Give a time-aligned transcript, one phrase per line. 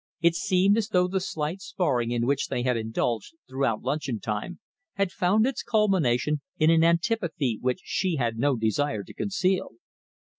[0.19, 4.59] It seemed as though the slight sparring in which they had indulged throughout luncheon time,
[4.95, 9.73] had found its culmination in an antipathy which she had no desire to conceal.